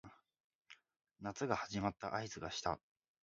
[1.19, 2.79] 夏が始まった合図がした